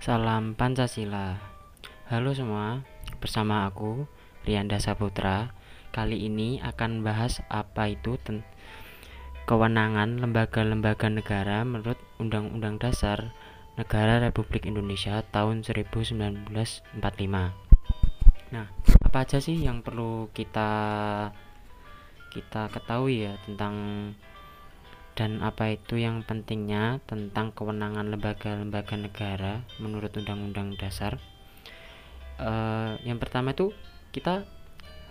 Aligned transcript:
Salam 0.00 0.56
Pancasila. 0.56 1.36
Halo 2.08 2.32
semua, 2.32 2.80
bersama 3.20 3.68
aku 3.68 4.08
Rianda 4.48 4.80
Saputra. 4.80 5.52
Kali 5.92 6.24
ini 6.24 6.56
akan 6.56 7.04
bahas 7.04 7.44
apa 7.52 7.92
itu 7.92 8.16
kewenangan 9.44 10.24
lembaga-lembaga 10.24 11.12
negara 11.12 11.68
menurut 11.68 12.00
Undang-Undang 12.16 12.80
Dasar 12.80 13.36
Negara 13.76 14.24
Republik 14.24 14.64
Indonesia 14.64 15.20
tahun 15.20 15.68
1945. 15.68 16.56
Nah, 18.56 18.66
apa 19.04 19.18
aja 19.20 19.36
sih 19.36 19.60
yang 19.60 19.84
perlu 19.84 20.32
kita 20.32 20.72
kita 22.32 22.72
ketahui 22.72 23.28
ya 23.28 23.36
tentang 23.44 23.76
dan 25.18 25.42
apa 25.44 25.74
itu 25.74 26.00
yang 26.00 26.22
pentingnya 26.24 27.02
tentang 27.04 27.52
kewenangan 27.52 28.08
lembaga-lembaga 28.08 28.96
negara 28.96 29.62
menurut 29.82 30.14
Undang-Undang 30.16 30.80
Dasar. 30.80 31.18
Uh, 32.40 32.96
yang 33.04 33.20
pertama 33.20 33.52
itu 33.52 33.74
kita 34.16 34.48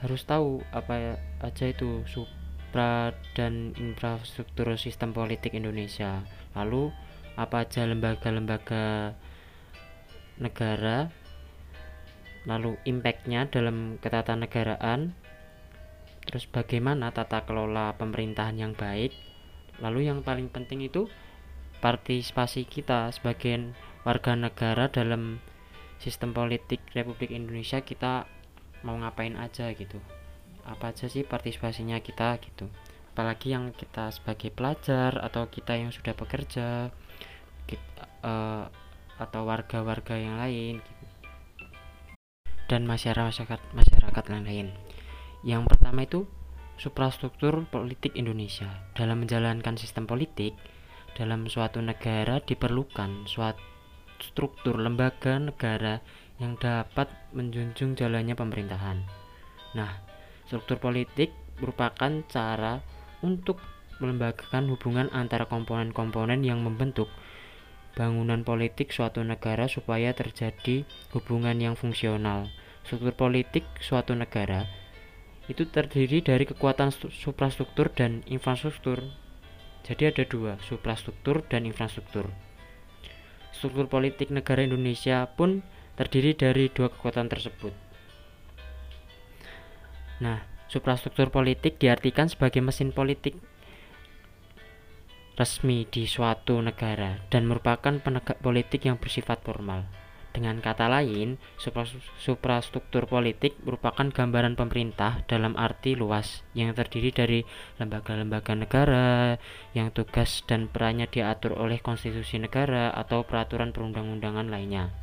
harus 0.02 0.24
tahu 0.24 0.64
apa 0.72 1.20
aja 1.44 1.66
itu 1.68 2.02
supra 2.08 3.14
dan 3.36 3.76
infrastruktur 3.78 4.74
sistem 4.80 5.12
politik 5.12 5.54
Indonesia. 5.54 6.24
Lalu 6.56 6.90
apa 7.36 7.68
aja 7.68 7.86
lembaga-lembaga 7.86 9.16
negara, 10.40 11.12
lalu 12.48 12.80
impactnya 12.88 13.52
dalam 13.52 14.00
ketatanegaraan, 14.00 15.14
terus 16.24 16.48
bagaimana 16.48 17.12
tata 17.12 17.44
kelola 17.44 17.94
pemerintahan 18.00 18.56
yang 18.56 18.74
baik, 18.74 19.12
Lalu 19.80 20.12
yang 20.12 20.24
paling 20.24 20.52
penting 20.52 20.84
itu 20.84 21.08
partisipasi 21.80 22.68
kita 22.68 23.12
sebagai 23.16 23.72
warga 24.04 24.36
negara 24.36 24.92
dalam 24.92 25.40
sistem 26.00 26.32
politik 26.32 26.84
Republik 26.96 27.32
Indonesia 27.32 27.84
kita 27.84 28.28
mau 28.84 28.96
ngapain 29.00 29.36
aja 29.36 29.72
gitu. 29.76 30.00
Apa 30.64 30.92
aja 30.96 31.08
sih 31.12 31.24
partisipasinya 31.28 32.00
kita 32.00 32.40
gitu. 32.44 32.68
Apalagi 33.16 33.52
yang 33.52 33.76
kita 33.76 34.12
sebagai 34.16 34.52
pelajar 34.52 35.20
atau 35.20 35.52
kita 35.52 35.76
yang 35.76 35.92
sudah 35.92 36.16
bekerja 36.16 36.88
kita, 37.68 38.04
uh, 38.24 38.72
atau 39.20 39.42
warga-warga 39.44 40.16
yang 40.16 40.40
lain 40.40 40.80
gitu. 40.80 41.06
dan 42.70 42.86
masyarakat 42.86 43.60
masyarakat 43.74 44.24
lain-lain. 44.30 44.72
Yang 45.42 45.64
pertama 45.68 46.06
itu 46.06 46.30
suprastruktur 46.80 47.68
politik 47.68 48.16
Indonesia. 48.16 48.72
Dalam 48.96 49.28
menjalankan 49.28 49.76
sistem 49.76 50.08
politik, 50.08 50.56
dalam 51.14 51.52
suatu 51.52 51.84
negara 51.84 52.40
diperlukan 52.40 53.28
suatu 53.28 53.60
struktur 54.24 54.80
lembaga 54.80 55.40
negara 55.40 56.00
yang 56.40 56.56
dapat 56.56 57.12
menjunjung 57.36 58.00
jalannya 58.00 58.36
pemerintahan. 58.36 59.04
Nah, 59.76 59.92
struktur 60.48 60.80
politik 60.80 61.36
merupakan 61.60 62.24
cara 62.32 62.80
untuk 63.20 63.60
melembagakan 64.00 64.72
hubungan 64.72 65.12
antara 65.12 65.44
komponen-komponen 65.44 66.48
yang 66.48 66.64
membentuk 66.64 67.12
bangunan 68.00 68.48
politik 68.48 68.96
suatu 68.96 69.20
negara 69.20 69.68
supaya 69.68 70.16
terjadi 70.16 70.88
hubungan 71.12 71.60
yang 71.60 71.76
fungsional. 71.76 72.48
Struktur 72.88 73.12
politik 73.12 73.68
suatu 73.84 74.16
negara 74.16 74.89
itu 75.50 75.66
terdiri 75.66 76.22
dari 76.22 76.46
kekuatan 76.46 76.94
suprastruktur 76.94 77.90
dan 77.90 78.22
infrastruktur. 78.30 79.02
Jadi 79.82 80.14
ada 80.14 80.24
dua, 80.30 80.62
suprastruktur 80.62 81.42
dan 81.50 81.66
infrastruktur. 81.66 82.30
Struktur 83.50 83.90
politik 83.90 84.30
negara 84.30 84.62
Indonesia 84.62 85.26
pun 85.34 85.66
terdiri 85.98 86.38
dari 86.38 86.70
dua 86.70 86.94
kekuatan 86.94 87.26
tersebut. 87.26 87.74
Nah, 90.22 90.46
suprastruktur 90.70 91.34
politik 91.34 91.82
diartikan 91.82 92.30
sebagai 92.30 92.62
mesin 92.62 92.94
politik 92.94 93.34
resmi 95.34 95.88
di 95.88 96.04
suatu 96.04 96.60
negara 96.60 97.24
dan 97.32 97.48
merupakan 97.48 97.96
penegak 98.04 98.38
politik 98.44 98.86
yang 98.86 99.00
bersifat 99.00 99.40
formal. 99.42 99.88
Dengan 100.30 100.62
kata 100.62 100.86
lain, 100.86 101.42
suprastruktur 102.22 103.10
politik 103.10 103.58
merupakan 103.66 104.14
gambaran 104.14 104.54
pemerintah 104.54 105.26
dalam 105.26 105.58
arti 105.58 105.98
luas 105.98 106.46
yang 106.54 106.78
terdiri 106.78 107.10
dari 107.10 107.40
lembaga-lembaga 107.82 108.54
negara 108.54 109.42
yang 109.74 109.90
tugas 109.90 110.46
dan 110.46 110.70
perannya 110.70 111.10
diatur 111.10 111.58
oleh 111.58 111.82
konstitusi 111.82 112.38
negara 112.38 112.94
atau 112.94 113.26
peraturan 113.26 113.74
perundang-undangan 113.74 114.54
lainnya. 114.54 114.94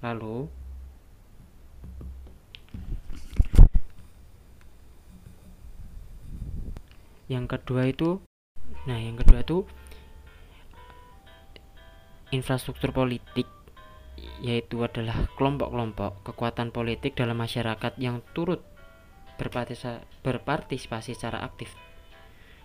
Lalu, 0.00 0.48
yang 7.30 7.46
kedua 7.46 7.86
itu 7.88 8.20
nah 8.84 8.98
yang 8.98 9.14
kedua 9.14 9.40
itu 9.46 9.62
infrastruktur 12.32 12.90
politik 12.90 13.46
yaitu 14.42 14.82
adalah 14.82 15.30
kelompok-kelompok 15.38 16.26
kekuatan 16.26 16.74
politik 16.74 17.14
dalam 17.14 17.38
masyarakat 17.38 17.94
yang 18.00 18.20
turut 18.34 18.60
berpartisipasi 20.22 21.14
secara 21.14 21.46
aktif. 21.46 21.70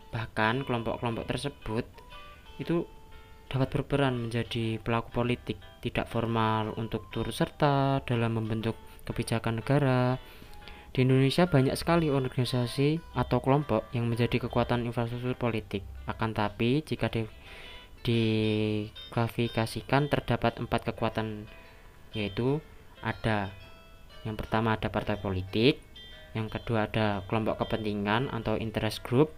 Bahkan 0.09 0.65
kelompok-kelompok 0.65 1.25
tersebut 1.29 1.85
itu 2.57 2.85
dapat 3.47 3.71
berperan 3.71 4.17
menjadi 4.17 4.81
pelaku 4.83 5.23
politik 5.23 5.57
tidak 5.79 6.11
formal 6.11 6.75
untuk 6.75 7.07
turut 7.13 7.31
serta 7.31 8.03
dalam 8.03 8.35
membentuk 8.35 8.75
kebijakan 9.07 9.63
negara. 9.63 10.19
Di 10.91 11.05
Indonesia 11.05 11.45
banyak 11.45 11.77
sekali 11.77 12.09
organisasi 12.09 13.13
atau 13.13 13.37
kelompok 13.39 13.87
yang 13.93 14.09
menjadi 14.09 14.49
kekuatan 14.49 14.83
infrastruktur 14.83 15.37
politik. 15.37 15.85
Akan 16.09 16.33
tapi 16.33 16.81
jika 16.81 17.07
di 17.07 17.23
diklasifikasikan 18.07 20.07
terdapat 20.07 20.63
empat 20.63 20.95
kekuatan 20.95 21.43
yaitu 22.15 22.63
ada 23.03 23.51
yang 24.23 24.39
pertama 24.39 24.79
ada 24.79 24.87
partai 24.87 25.19
politik 25.19 25.83
yang 26.31 26.47
kedua 26.47 26.87
ada 26.87 27.27
kelompok 27.27 27.59
kepentingan 27.59 28.31
atau 28.31 28.55
interest 28.55 29.03
group 29.03 29.35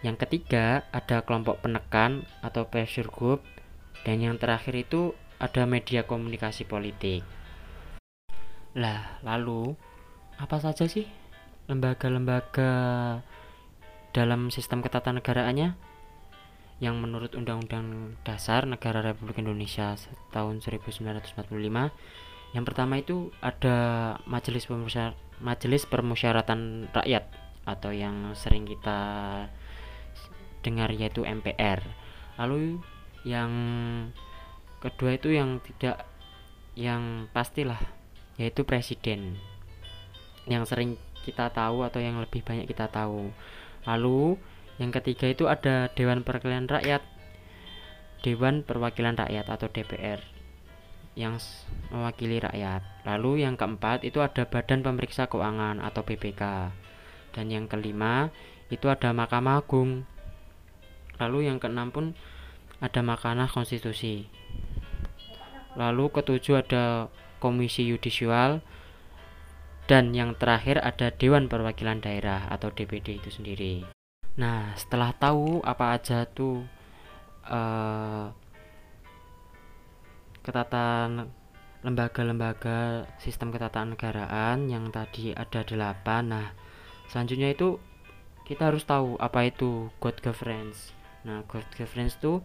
yang 0.00 0.16
ketiga 0.16 0.86
ada 0.96 1.20
kelompok 1.26 1.60
penekan 1.60 2.24
atau 2.40 2.64
pressure 2.64 3.10
group 3.10 3.44
dan 4.00 4.24
yang 4.24 4.40
terakhir 4.40 4.72
itu 4.72 5.12
ada 5.36 5.68
media 5.68 6.08
komunikasi 6.08 6.64
politik. 6.64 7.20
Lah 8.76 9.20
lalu 9.20 9.76
apa 10.40 10.56
saja 10.56 10.88
sih 10.88 11.04
lembaga-lembaga 11.68 12.72
dalam 14.16 14.48
sistem 14.48 14.80
ketatanegaraannya 14.80 15.76
yang 16.80 16.96
menurut 16.96 17.36
Undang-Undang 17.36 18.16
Dasar 18.24 18.64
Negara 18.64 19.04
Republik 19.04 19.36
Indonesia 19.38 19.94
tahun 20.32 20.64
1945 20.64 21.52
yang 22.50 22.64
pertama 22.66 22.98
itu 22.98 23.30
ada 23.38 23.78
Majelis 24.26 24.66
Pemusyarat 24.66 25.14
Majelis 25.40 25.86
Permusyawaratan 25.86 26.90
Rakyat 26.90 27.24
atau 27.64 27.94
yang 27.94 28.34
sering 28.34 28.66
kita 28.66 28.98
dengar 30.60 30.92
yaitu 30.92 31.24
MPR. 31.24 31.80
Lalu 32.36 32.80
yang 33.24 33.52
kedua 34.80 35.16
itu 35.16 35.32
yang 35.32 35.60
tidak 35.64 36.04
yang 36.76 37.28
pastilah 37.32 37.80
yaitu 38.40 38.64
presiden 38.64 39.36
yang 40.48 40.64
sering 40.64 40.96
kita 41.20 41.52
tahu 41.52 41.84
atau 41.84 42.00
yang 42.00 42.20
lebih 42.20 42.40
banyak 42.40 42.66
kita 42.68 42.88
tahu. 42.88 43.28
Lalu 43.84 44.40
yang 44.80 44.90
ketiga 44.96 45.28
itu 45.28 45.44
ada 45.44 45.92
Dewan 45.92 46.24
Perwakilan 46.24 46.64
Rakyat. 46.64 47.04
Dewan 48.24 48.64
Perwakilan 48.64 49.20
Rakyat 49.20 49.46
atau 49.52 49.68
DPR 49.68 50.40
yang 51.18 51.36
mewakili 51.92 52.40
rakyat. 52.40 52.80
Lalu 53.04 53.44
yang 53.44 53.60
keempat 53.60 54.08
itu 54.08 54.24
ada 54.24 54.48
Badan 54.48 54.80
Pemeriksa 54.80 55.28
Keuangan 55.28 55.84
atau 55.84 56.00
BPK. 56.00 56.72
Dan 57.36 57.52
yang 57.52 57.68
kelima 57.68 58.32
itu 58.72 58.88
ada 58.88 59.12
Mahkamah 59.12 59.60
Agung. 59.60 60.08
Lalu 61.20 61.52
yang 61.52 61.60
keenam 61.60 61.92
pun 61.92 62.16
ada 62.80 63.04
Mahkamah 63.04 63.52
Konstitusi. 63.52 64.24
Lalu 65.76 66.08
ketujuh 66.08 66.64
ada 66.64 67.12
Komisi 67.36 67.84
Yudisial 67.88 68.64
dan 69.88 70.12
yang 70.16 70.36
terakhir 70.36 70.80
ada 70.80 71.12
Dewan 71.12 71.48
Perwakilan 71.48 72.00
Daerah 72.00 72.48
atau 72.48 72.72
DPD 72.72 73.20
itu 73.20 73.30
sendiri. 73.32 73.99
Nah, 74.40 74.72
setelah 74.72 75.12
tahu 75.12 75.60
apa 75.60 76.00
aja 76.00 76.24
tuh 76.24 76.64
uh, 77.44 78.32
ketatan 80.40 81.28
lembaga-lembaga 81.84 83.04
sistem 83.20 83.52
ketatanegaraan 83.52 84.64
negaraan 84.64 84.72
yang 84.72 84.84
tadi 84.88 85.36
ada 85.36 85.60
delapan. 85.60 86.32
Nah, 86.32 86.46
selanjutnya 87.12 87.52
itu 87.52 87.76
kita 88.48 88.72
harus 88.72 88.88
tahu 88.88 89.20
apa 89.20 89.52
itu 89.52 89.92
good 90.00 90.16
governance. 90.24 90.96
Nah, 91.28 91.44
good 91.44 91.68
governance 91.76 92.16
itu 92.16 92.40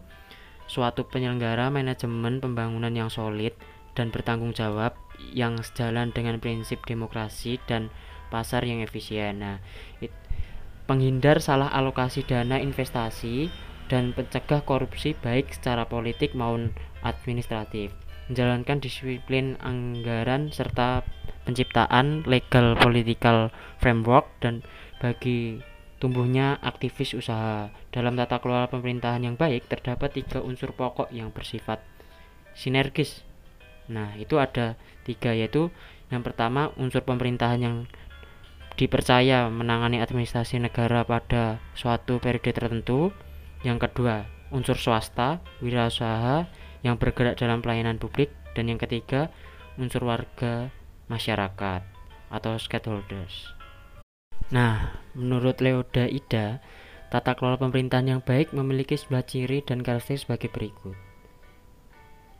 suatu 0.68 1.08
penyelenggara 1.08 1.72
manajemen 1.72 2.44
pembangunan 2.44 2.92
yang 2.92 3.08
solid 3.08 3.56
dan 3.96 4.12
bertanggung 4.12 4.52
jawab 4.52 4.92
yang 5.32 5.56
sejalan 5.64 6.12
dengan 6.12 6.36
prinsip 6.36 6.84
demokrasi 6.84 7.56
dan 7.64 7.88
pasar 8.28 8.68
yang 8.68 8.84
efisien. 8.84 9.40
Nah, 9.40 9.56
it, 10.04 10.12
penghindar 10.86 11.42
salah 11.42 11.68
alokasi 11.74 12.22
dana 12.22 12.62
investasi 12.62 13.50
dan 13.86 14.14
pencegah 14.14 14.62
korupsi 14.62 15.14
baik 15.18 15.54
secara 15.54 15.86
politik 15.86 16.34
maupun 16.34 16.74
administratif. 17.02 17.94
Menjalankan 18.26 18.82
disiplin 18.82 19.54
anggaran 19.62 20.50
serta 20.50 21.06
penciptaan 21.46 22.26
legal 22.26 22.74
political 22.74 23.54
framework 23.78 24.26
dan 24.42 24.66
bagi 24.98 25.62
tumbuhnya 26.02 26.58
aktivis 26.58 27.14
usaha. 27.14 27.70
Dalam 27.94 28.18
tata 28.18 28.42
kelola 28.42 28.66
pemerintahan 28.66 29.22
yang 29.22 29.38
baik 29.38 29.70
terdapat 29.70 30.18
tiga 30.18 30.42
unsur 30.42 30.74
pokok 30.74 31.14
yang 31.14 31.30
bersifat 31.30 31.78
sinergis. 32.58 33.22
Nah, 33.86 34.18
itu 34.18 34.42
ada 34.42 34.74
tiga 35.06 35.30
yaitu 35.30 35.70
yang 36.10 36.26
pertama 36.26 36.74
unsur 36.74 37.06
pemerintahan 37.06 37.60
yang 37.62 37.76
dipercaya 38.76 39.48
menangani 39.48 40.04
administrasi 40.04 40.60
negara 40.60 41.02
pada 41.02 41.58
suatu 41.72 42.20
periode 42.20 42.52
tertentu. 42.52 43.10
Yang 43.64 43.88
kedua, 43.88 44.28
unsur 44.52 44.76
swasta, 44.76 45.40
wirausaha 45.64 46.46
yang 46.84 47.00
bergerak 47.00 47.40
dalam 47.40 47.64
pelayanan 47.64 47.96
publik 47.96 48.30
dan 48.52 48.68
yang 48.68 48.78
ketiga, 48.78 49.32
unsur 49.80 50.04
warga 50.04 50.70
masyarakat 51.08 51.82
atau 52.30 52.52
stakeholders. 52.60 53.56
Nah, 54.52 55.02
menurut 55.16 55.58
Leoda 55.58 56.06
Ida, 56.06 56.62
tata 57.10 57.34
kelola 57.34 57.58
pemerintahan 57.58 58.06
yang 58.06 58.22
baik 58.22 58.54
memiliki 58.54 58.94
sebelah 58.94 59.26
ciri 59.26 59.64
dan 59.64 59.82
karakteristik 59.82 60.28
sebagai 60.28 60.50
berikut. 60.52 60.94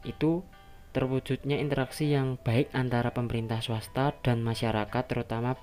Itu 0.07 0.47
terwujudnya 0.95 1.59
interaksi 1.59 2.09
yang 2.09 2.39
baik 2.41 2.73
antara 2.73 3.11
pemerintah 3.13 3.61
swasta 3.61 4.17
dan 4.23 4.41
masyarakat 4.41 5.05
terutama 5.05 5.59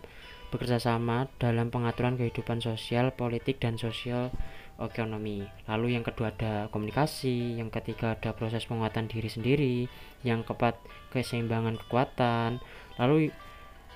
bekerjasama 0.54 1.26
dalam 1.42 1.74
pengaturan 1.74 2.14
kehidupan 2.14 2.62
sosial, 2.62 3.10
politik, 3.18 3.58
dan 3.58 3.82
sosial 3.82 4.30
ekonomi. 4.78 5.42
Lalu 5.66 5.98
yang 5.98 6.06
kedua 6.06 6.30
ada 6.30 6.70
komunikasi, 6.70 7.58
yang 7.58 7.74
ketiga 7.74 8.14
ada 8.14 8.38
proses 8.38 8.70
penguatan 8.70 9.10
diri 9.10 9.30
sendiri, 9.34 9.76
yang 10.22 10.46
keempat 10.46 10.78
keseimbangan 11.10 11.82
kekuatan, 11.82 12.62
lalu 13.02 13.34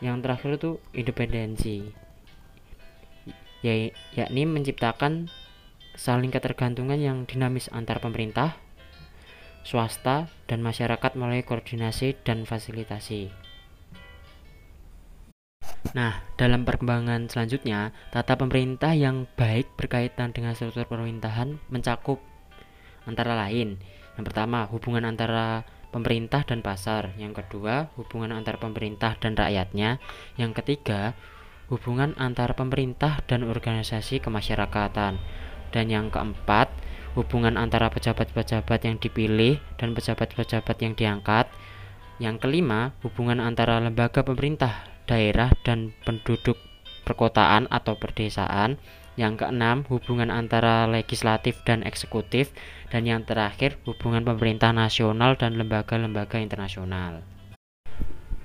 yang 0.02 0.22
terakhir 0.26 0.58
itu 0.58 0.82
independensi 0.94 1.94
ya, 3.66 3.74
yakni 4.14 4.46
menciptakan 4.46 5.30
saling 5.98 6.30
ketergantungan 6.30 7.02
yang 7.02 7.18
dinamis 7.26 7.74
antar 7.74 7.98
pemerintah, 7.98 8.54
swasta, 9.66 10.30
dan 10.46 10.62
masyarakat 10.62 11.18
melalui 11.18 11.42
koordinasi 11.42 12.14
dan 12.22 12.46
fasilitasi. 12.46 13.47
Nah, 15.96 16.20
dalam 16.36 16.68
perkembangan 16.68 17.30
selanjutnya, 17.32 17.96
tata 18.12 18.36
pemerintah 18.36 18.92
yang 18.98 19.30
baik 19.40 19.76
berkaitan 19.80 20.36
dengan 20.36 20.58
struktur 20.58 20.88
pemerintahan 20.90 21.60
mencakup 21.72 22.20
antara 23.08 23.38
lain 23.40 23.80
yang 24.18 24.26
pertama, 24.26 24.66
hubungan 24.74 25.06
antara 25.06 25.62
pemerintah 25.94 26.42
dan 26.42 26.66
pasar. 26.66 27.14
Yang 27.22 27.46
kedua, 27.46 27.94
hubungan 28.02 28.34
antara 28.34 28.58
pemerintah 28.58 29.14
dan 29.22 29.38
rakyatnya. 29.38 30.02
Yang 30.42 30.52
ketiga, 30.58 31.14
hubungan 31.70 32.18
antara 32.18 32.58
pemerintah 32.58 33.22
dan 33.30 33.46
organisasi 33.46 34.18
kemasyarakatan. 34.18 35.22
Dan 35.70 35.86
yang 35.94 36.10
keempat, 36.10 36.74
hubungan 37.14 37.62
antara 37.62 37.94
pejabat-pejabat 37.94 38.90
yang 38.90 38.98
dipilih 38.98 39.62
dan 39.78 39.94
pejabat-pejabat 39.94 40.78
yang 40.82 40.98
diangkat. 40.98 41.46
Yang 42.18 42.42
kelima, 42.42 42.98
hubungan 43.06 43.38
antara 43.38 43.78
lembaga 43.78 44.26
pemerintah, 44.26 44.97
daerah, 45.08 45.50
dan 45.64 45.96
penduduk 46.04 46.60
perkotaan 47.08 47.72
atau 47.72 47.96
perdesaan. 47.96 48.76
Yang 49.18 49.48
keenam, 49.48 49.82
hubungan 49.90 50.30
antara 50.30 50.86
legislatif 50.86 51.58
dan 51.66 51.82
eksekutif. 51.82 52.54
Dan 52.94 53.10
yang 53.10 53.26
terakhir, 53.26 53.82
hubungan 53.90 54.22
pemerintah 54.22 54.70
nasional 54.70 55.34
dan 55.40 55.58
lembaga-lembaga 55.58 56.38
internasional. 56.38 57.26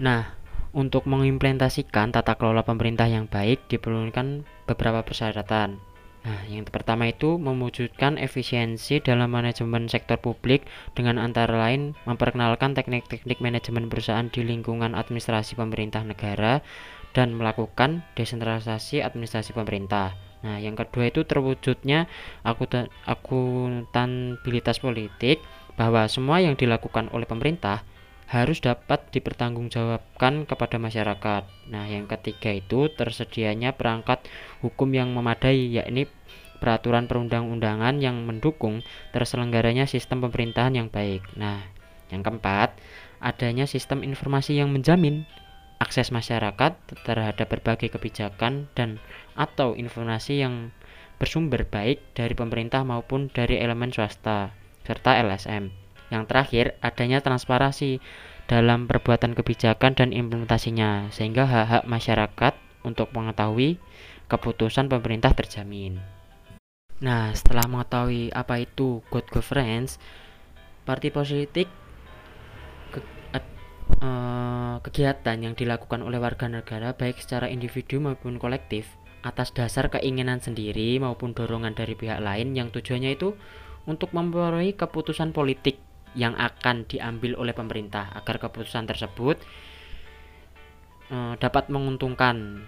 Nah, 0.00 0.32
untuk 0.72 1.04
mengimplementasikan 1.04 2.16
tata 2.16 2.40
kelola 2.40 2.64
pemerintah 2.64 3.04
yang 3.04 3.28
baik 3.28 3.68
diperlukan 3.68 4.48
beberapa 4.64 5.04
persyaratan. 5.04 5.91
Nah, 6.22 6.38
yang 6.46 6.62
pertama 6.62 7.10
itu 7.10 7.34
mewujudkan 7.34 8.14
efisiensi 8.14 9.02
dalam 9.02 9.34
manajemen 9.34 9.90
sektor 9.90 10.22
publik 10.22 10.62
dengan 10.94 11.18
antara 11.18 11.58
lain 11.58 11.98
memperkenalkan 12.06 12.78
teknik-teknik 12.78 13.42
manajemen 13.42 13.90
perusahaan 13.90 14.30
di 14.30 14.46
lingkungan 14.46 14.94
administrasi 14.94 15.58
pemerintah 15.58 16.06
negara 16.06 16.62
dan 17.10 17.34
melakukan 17.34 18.06
desentralisasi 18.14 19.02
administrasi 19.02 19.50
pemerintah. 19.50 20.14
Nah, 20.46 20.62
yang 20.62 20.78
kedua 20.78 21.10
itu 21.10 21.26
terwujudnya 21.26 22.06
akuntabilitas 22.46 24.78
politik 24.78 25.42
bahwa 25.74 26.06
semua 26.06 26.38
yang 26.38 26.54
dilakukan 26.54 27.10
oleh 27.10 27.26
pemerintah 27.26 27.82
harus 28.30 28.62
dapat 28.64 29.04
dipertanggungjawabkan 29.12 30.48
kepada 30.48 30.76
masyarakat. 30.80 31.42
Nah, 31.68 31.84
yang 31.88 32.08
ketiga 32.08 32.54
itu 32.54 32.88
tersedianya 32.92 33.76
perangkat 33.76 34.24
hukum 34.64 34.88
yang 34.94 35.12
memadai, 35.12 35.68
yakni 35.68 36.08
peraturan 36.62 37.10
perundang-undangan 37.10 37.98
yang 37.98 38.22
mendukung 38.22 38.86
terselenggaranya 39.10 39.90
sistem 39.90 40.22
pemerintahan 40.22 40.78
yang 40.78 40.88
baik. 40.88 41.26
Nah, 41.34 41.66
yang 42.14 42.22
keempat, 42.22 42.78
adanya 43.18 43.66
sistem 43.66 44.06
informasi 44.06 44.62
yang 44.62 44.70
menjamin 44.70 45.26
akses 45.82 46.14
masyarakat 46.14 46.78
terhadap 47.02 47.46
berbagai 47.50 47.90
kebijakan 47.90 48.70
dan 48.78 49.02
atau 49.34 49.74
informasi 49.74 50.46
yang 50.46 50.70
bersumber 51.18 51.66
baik 51.66 51.98
dari 52.14 52.38
pemerintah 52.38 52.86
maupun 52.86 53.26
dari 53.34 53.58
elemen 53.58 53.90
swasta 53.90 54.54
serta 54.86 55.18
LSM. 55.18 55.81
Yang 56.12 56.24
terakhir, 56.28 56.64
adanya 56.84 57.24
transparansi 57.24 58.04
dalam 58.44 58.84
perbuatan 58.84 59.32
kebijakan 59.32 59.96
dan 59.96 60.12
implementasinya, 60.12 61.08
sehingga 61.08 61.48
hak-hak 61.48 61.88
masyarakat 61.88 62.54
untuk 62.84 63.08
mengetahui 63.16 63.80
keputusan 64.28 64.92
pemerintah 64.92 65.32
terjamin. 65.32 65.96
Nah, 67.00 67.32
setelah 67.32 67.64
mengetahui 67.64 68.28
apa 68.36 68.60
itu 68.60 69.00
good 69.08 69.24
governance, 69.32 69.96
parti 70.84 71.08
politik 71.08 71.66
ke, 72.92 73.00
uh, 74.04 74.76
kegiatan 74.82 75.38
yang 75.38 75.54
dilakukan 75.56 76.02
oleh 76.04 76.18
warga 76.20 76.46
negara 76.46 76.94
baik 76.94 77.18
secara 77.18 77.48
individu 77.48 77.98
maupun 77.98 78.36
kolektif 78.36 78.86
atas 79.22 79.54
dasar 79.54 79.86
keinginan 79.86 80.42
sendiri 80.42 80.98
maupun 80.98 81.30
dorongan 81.30 81.78
dari 81.78 81.94
pihak 81.94 82.18
lain 82.18 82.58
yang 82.58 82.74
tujuannya 82.74 83.14
itu 83.14 83.38
untuk 83.86 84.10
mempengaruhi 84.10 84.74
keputusan 84.74 85.30
politik 85.30 85.78
yang 86.12 86.36
akan 86.36 86.84
diambil 86.84 87.36
oleh 87.40 87.56
pemerintah 87.56 88.12
agar 88.12 88.36
keputusan 88.36 88.84
tersebut 88.84 89.40
uh, 91.12 91.34
dapat 91.40 91.72
menguntungkan. 91.72 92.64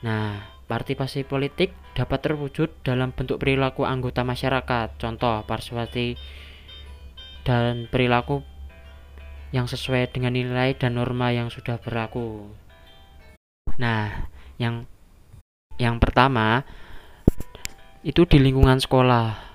Nah, 0.00 0.42
partisipasi 0.66 1.26
politik 1.28 1.74
dapat 1.92 2.24
terwujud 2.24 2.70
dalam 2.86 3.12
bentuk 3.12 3.42
perilaku 3.42 3.84
anggota 3.84 4.22
masyarakat. 4.22 4.96
Contoh, 4.96 5.42
partisipasi 5.44 6.16
dan 7.42 7.90
perilaku 7.90 8.42
yang 9.50 9.66
sesuai 9.66 10.14
dengan 10.14 10.34
nilai 10.34 10.78
dan 10.78 10.94
norma 10.94 11.34
yang 11.34 11.50
sudah 11.50 11.82
berlaku. 11.82 12.46
Nah, 13.78 14.30
yang 14.58 14.86
yang 15.80 15.98
pertama 15.98 16.62
itu 18.04 18.24
di 18.28 18.38
lingkungan 18.40 18.80
sekolah 18.80 19.49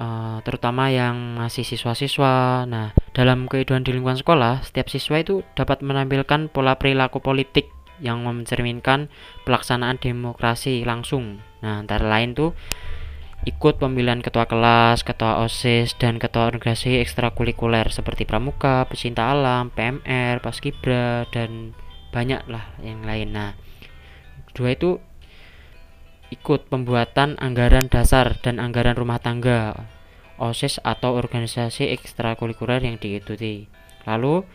uh, 0.00 0.40
terutama 0.42 0.88
yang 0.88 1.36
masih 1.36 1.62
siswa-siswa. 1.62 2.64
Nah, 2.64 2.96
dalam 3.12 3.44
kehidupan 3.46 3.84
di 3.84 3.92
lingkungan 3.92 4.18
sekolah, 4.18 4.64
setiap 4.64 4.88
siswa 4.88 5.20
itu 5.20 5.44
dapat 5.52 5.84
menampilkan 5.84 6.48
pola 6.48 6.80
perilaku 6.80 7.20
politik 7.20 7.68
yang 8.00 8.24
mencerminkan 8.24 9.12
pelaksanaan 9.44 10.00
demokrasi 10.00 10.82
langsung. 10.88 11.44
Nah, 11.60 11.84
antara 11.84 12.08
lain 12.08 12.32
tuh 12.32 12.56
ikut 13.44 13.80
pemilihan 13.80 14.20
ketua 14.20 14.44
kelas, 14.44 15.04
ketua 15.04 15.44
OSIS, 15.44 15.96
dan 15.96 16.20
ketua 16.20 16.48
organisasi 16.48 17.00
ekstrakurikuler 17.00 17.88
seperti 17.88 18.28
pramuka, 18.28 18.84
pecinta 18.88 19.32
alam, 19.32 19.72
PMR, 19.72 20.40
paskibra, 20.44 21.24
dan 21.32 21.76
banyak 22.12 22.44
lah 22.48 22.64
yang 22.84 23.04
lain. 23.04 23.32
Nah, 23.32 23.56
kedua 24.52 24.76
itu 24.76 25.00
ikut 26.30 26.70
pembuatan 26.70 27.34
anggaran 27.42 27.90
dasar 27.90 28.38
dan 28.38 28.62
anggaran 28.62 28.94
rumah 28.94 29.18
tangga 29.18 29.86
OSIS 30.40 30.80
atau 30.80 31.18
organisasi 31.18 31.90
ekstrakurikuler 31.92 32.80
yang 32.80 32.96
diikuti. 32.96 33.68
Lalu 34.08 34.46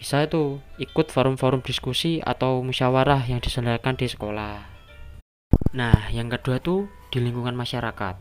bisa 0.00 0.24
itu 0.24 0.58
ikut 0.80 1.12
forum-forum 1.12 1.60
diskusi 1.60 2.24
atau 2.24 2.64
musyawarah 2.64 3.22
yang 3.28 3.38
diselenggarakan 3.38 3.94
di 4.00 4.06
sekolah. 4.08 4.54
Nah, 5.76 6.08
yang 6.10 6.32
kedua 6.32 6.58
tuh 6.58 6.88
di 7.12 7.20
lingkungan 7.20 7.54
masyarakat. 7.54 8.16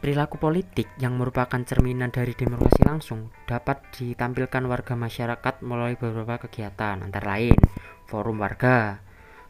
Perilaku 0.00 0.40
politik 0.40 0.88
yang 0.96 1.20
merupakan 1.20 1.60
cerminan 1.62 2.08
dari 2.08 2.32
demokrasi 2.32 2.82
langsung 2.88 3.28
dapat 3.44 3.84
ditampilkan 3.94 4.64
warga 4.64 4.94
masyarakat 4.96 5.60
melalui 5.60 5.98
beberapa 6.00 6.48
kegiatan, 6.48 7.04
antara 7.04 7.36
lain 7.36 7.58
forum 8.06 8.38
warga, 8.38 9.02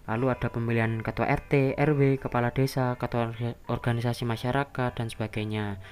lalu 0.06 0.30
ada 0.30 0.48
pemilihan 0.50 1.02
ketua 1.02 1.26
RT, 1.26 1.75
RW, 1.75 2.22
kepala 2.22 2.54
desa, 2.54 2.94
ketua 2.94 3.34
organisasi 3.66 4.22
masyarakat, 4.22 4.90
dan 4.94 5.06
sebagainya. 5.10 5.82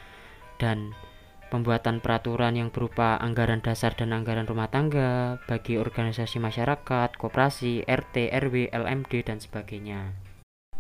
Dan 0.58 0.94
pembuatan 1.50 1.98
peraturan 1.98 2.54
yang 2.54 2.70
berupa 2.70 3.18
anggaran 3.18 3.62
dasar 3.62 3.94
dan 3.98 4.14
anggaran 4.14 4.46
rumah 4.46 4.70
tangga 4.70 5.42
bagi 5.50 5.78
organisasi 5.78 6.38
masyarakat, 6.38 7.18
koperasi, 7.18 7.86
RT, 7.86 8.30
RW, 8.30 8.70
LMD, 8.70 9.12
dan 9.26 9.38
sebagainya. 9.42 10.14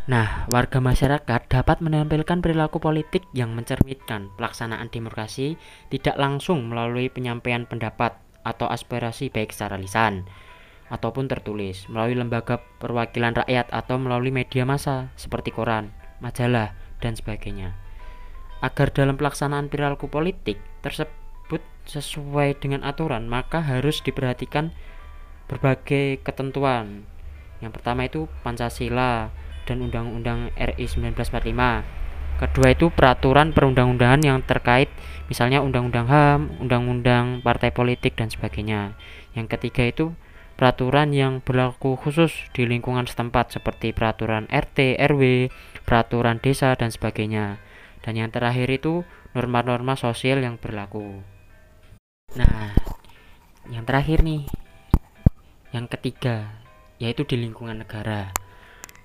Nah, 0.04 0.44
warga 0.52 0.84
masyarakat 0.84 1.48
dapat 1.48 1.80
menampilkan 1.80 2.44
perilaku 2.44 2.76
politik 2.76 3.24
yang 3.32 3.56
mencerminkan 3.56 4.28
pelaksanaan 4.36 4.92
demokrasi 4.92 5.56
tidak 5.88 6.20
langsung 6.20 6.68
melalui 6.68 7.08
penyampaian 7.08 7.64
pendapat 7.64 8.12
atau 8.44 8.68
aspirasi 8.68 9.32
baik 9.32 9.56
secara 9.56 9.80
lisan 9.80 10.28
ataupun 10.92 11.30
tertulis 11.30 11.88
melalui 11.88 12.16
lembaga 12.18 12.60
perwakilan 12.80 13.36
rakyat 13.36 13.72
atau 13.72 13.96
melalui 13.96 14.34
media 14.34 14.68
massa 14.68 15.12
seperti 15.16 15.52
koran, 15.52 15.92
majalah, 16.20 16.76
dan 17.00 17.16
sebagainya. 17.16 17.76
Agar 18.64 18.92
dalam 18.92 19.20
pelaksanaan 19.20 19.68
perilaku 19.68 20.08
politik 20.08 20.56
tersebut 20.80 21.60
sesuai 21.84 22.60
dengan 22.60 22.84
aturan, 22.84 23.28
maka 23.28 23.60
harus 23.60 24.00
diperhatikan 24.00 24.72
berbagai 25.48 26.24
ketentuan. 26.24 27.04
Yang 27.60 27.72
pertama 27.80 28.08
itu 28.08 28.28
Pancasila, 28.40 29.28
dan 29.64 29.80
Undang-Undang 29.80 30.52
RI 30.54 30.84
1945. 30.84 32.04
Kedua 32.34 32.68
itu 32.74 32.90
peraturan 32.92 33.54
perundang-undangan 33.54 34.20
yang 34.20 34.38
terkait 34.44 34.90
misalnya 35.30 35.64
Undang-Undang 35.64 36.06
HAM, 36.10 36.40
Undang-Undang 36.60 37.40
Partai 37.40 37.70
Politik 37.72 38.18
dan 38.18 38.28
sebagainya. 38.28 38.98
Yang 39.32 39.56
ketiga 39.56 39.82
itu 39.88 40.12
peraturan 40.54 41.10
yang 41.14 41.42
berlaku 41.42 41.98
khusus 41.98 42.32
di 42.54 42.66
lingkungan 42.66 43.06
setempat 43.06 43.54
seperti 43.58 43.90
peraturan 43.90 44.46
RT, 44.50 44.98
RW, 44.98 45.50
peraturan 45.82 46.38
desa 46.38 46.74
dan 46.78 46.94
sebagainya. 46.94 47.58
Dan 48.04 48.20
yang 48.20 48.30
terakhir 48.30 48.68
itu 48.70 49.02
norma-norma 49.34 49.98
sosial 49.98 50.42
yang 50.44 50.60
berlaku. 50.60 51.24
Nah, 52.38 52.74
yang 53.70 53.82
terakhir 53.88 54.22
nih, 54.22 54.44
yang 55.74 55.90
ketiga 55.90 56.64
yaitu 57.02 57.26
di 57.26 57.36
lingkungan 57.36 57.82
negara. 57.82 58.30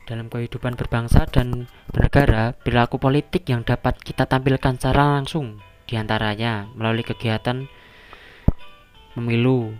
Dalam 0.06 0.26
kehidupan 0.26 0.74
berbangsa 0.74 1.30
dan 1.30 1.70
bernegara, 1.94 2.58
perilaku 2.58 2.98
politik 2.98 3.46
yang 3.46 3.62
dapat 3.62 3.98
kita 4.02 4.26
tampilkan 4.26 4.78
secara 4.78 5.20
langsung 5.22 5.62
di 5.86 5.98
antaranya 5.98 6.66
melalui 6.74 7.06
kegiatan 7.06 7.70
pemilu, 9.14 9.74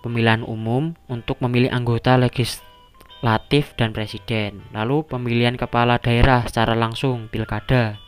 pemilihan 0.00 0.46
umum 0.46 0.94
untuk 1.10 1.42
memilih 1.42 1.70
anggota 1.74 2.14
legislatif 2.16 3.74
dan 3.74 3.90
presiden, 3.90 4.62
lalu 4.70 5.02
pemilihan 5.06 5.58
kepala 5.58 5.98
daerah 5.98 6.46
secara 6.46 6.78
langsung 6.78 7.26
pilkada, 7.30 7.98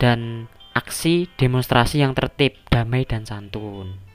dan 0.00 0.50
aksi 0.74 1.28
demonstrasi 1.36 2.02
yang 2.02 2.14
tertib, 2.14 2.56
damai, 2.70 3.04
dan 3.06 3.26
santun. 3.26 4.10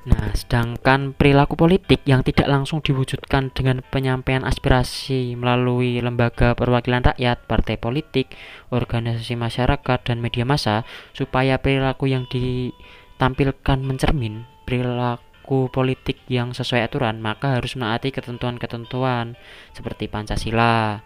Nah, 0.00 0.32
sedangkan 0.32 1.12
perilaku 1.12 1.60
politik 1.60 2.00
yang 2.08 2.24
tidak 2.24 2.48
langsung 2.48 2.80
diwujudkan 2.80 3.52
dengan 3.52 3.84
penyampaian 3.84 4.48
aspirasi 4.48 5.36
melalui 5.36 6.00
lembaga 6.00 6.56
perwakilan 6.56 7.04
rakyat, 7.04 7.44
partai 7.44 7.76
politik, 7.76 8.32
organisasi 8.72 9.36
masyarakat, 9.36 9.98
dan 10.00 10.24
media 10.24 10.48
massa, 10.48 10.88
supaya 11.12 11.60
perilaku 11.60 12.08
yang 12.08 12.24
ditampilkan 12.32 13.84
mencermin 13.84 14.49
perilaku 14.70 15.66
politik 15.74 16.22
yang 16.30 16.54
sesuai 16.54 16.86
aturan, 16.86 17.18
maka 17.18 17.58
harus 17.58 17.74
menaati 17.74 18.14
ketentuan-ketentuan 18.14 19.34
seperti 19.74 20.06
Pancasila, 20.06 21.02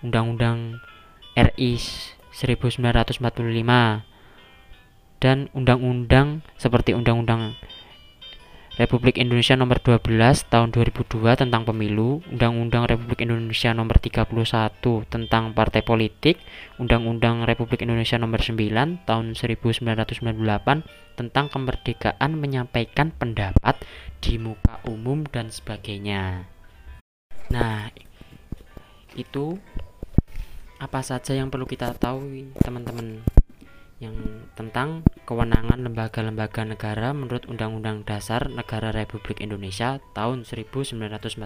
Undang-Undang 0.00 0.80
RI 1.36 1.76
1945, 2.32 3.20
dan 5.20 5.52
undang-undang 5.52 6.40
seperti 6.56 6.96
Undang-Undang 6.96 7.52
Republik 8.74 9.22
Indonesia 9.22 9.54
Nomor 9.54 9.78
12 9.78 10.50
Tahun 10.50 10.74
2002 10.74 11.38
tentang 11.38 11.62
Pemilu, 11.62 12.26
Undang-Undang 12.26 12.90
Republik 12.90 13.22
Indonesia 13.22 13.70
Nomor 13.70 14.02
31 14.02 14.26
tentang 15.06 15.54
Partai 15.54 15.86
Politik, 15.86 16.42
Undang-Undang 16.82 17.46
Republik 17.46 17.86
Indonesia 17.86 18.18
Nomor 18.18 18.42
9 18.42 19.06
Tahun 19.06 19.26
1998 19.38 19.86
tentang 21.14 21.46
kemerdekaan 21.54 22.34
menyampaikan 22.34 23.14
pendapat 23.14 23.78
di 24.18 24.42
muka 24.42 24.82
umum 24.90 25.22
dan 25.30 25.54
sebagainya. 25.54 26.50
Nah, 27.54 27.94
itu 29.14 29.62
apa 30.82 30.98
saja 31.06 31.38
yang 31.38 31.46
perlu 31.46 31.70
kita 31.70 31.94
tahu 31.94 32.50
teman-teman 32.58 33.22
yang 34.02 34.14
tentang 34.58 35.06
kewenangan 35.22 35.78
lembaga-lembaga 35.78 36.66
negara 36.66 37.14
menurut 37.14 37.46
Undang-Undang 37.46 38.02
Dasar 38.02 38.50
Negara 38.50 38.90
Republik 38.90 39.38
Indonesia 39.38 40.02
tahun 40.16 40.42
1945. 40.42 41.38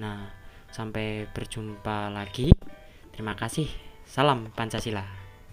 Nah, 0.00 0.18
sampai 0.72 1.28
berjumpa 1.30 2.12
lagi. 2.12 2.52
Terima 3.12 3.36
kasih. 3.36 3.68
Salam 4.04 4.52
Pancasila. 4.52 5.25